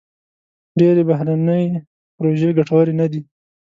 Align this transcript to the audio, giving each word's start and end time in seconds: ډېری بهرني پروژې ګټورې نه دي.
ډېری 0.79 1.03
بهرني 1.09 1.63
پروژې 2.17 2.49
ګټورې 2.57 2.93
نه 2.99 3.05
دي. 3.11 3.21